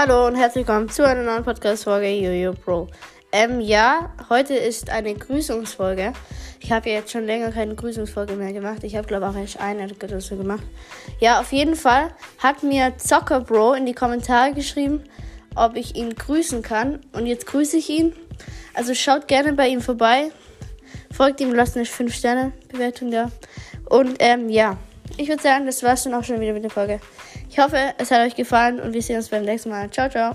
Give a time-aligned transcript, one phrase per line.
[0.00, 2.86] Hallo und herzlich willkommen zu einer neuen Podcast-Folge Jojo Pro.
[3.32, 6.12] Ähm, ja, heute ist eine Grüßungsfolge.
[6.60, 8.84] Ich habe ja jetzt schon länger keine Grüßungsfolge mehr gemacht.
[8.84, 10.62] Ich habe, glaube ich, auch erst eine so gemacht.
[11.18, 15.02] Ja, auf jeden Fall hat mir Zocker Bro in die Kommentare geschrieben,
[15.56, 17.00] ob ich ihn grüßen kann.
[17.10, 18.12] Und jetzt grüße ich ihn.
[18.74, 20.30] Also schaut gerne bei ihm vorbei.
[21.12, 23.32] Folgt ihm, lasst eine 5-Sterne-Bewertung da.
[23.90, 24.76] Und ähm, ja,
[25.18, 27.00] ich würde sagen, das war's dann auch schon wieder mit der Folge.
[27.50, 29.90] Ich hoffe, es hat euch gefallen und wir sehen uns beim nächsten Mal.
[29.90, 30.34] Ciao, ciao.